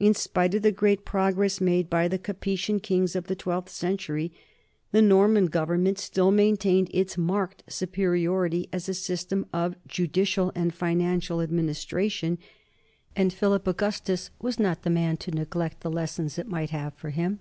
[0.00, 4.32] In spite of the great progress made by the Capetian kings of the twelfth century,
[4.90, 11.40] the Norman government still maintained its marked superiority as a system of judicial and fiscal
[11.40, 12.38] administration,
[13.14, 17.10] and Philip Augustus was not the man to neglect the lessons it might have for
[17.10, 17.38] him.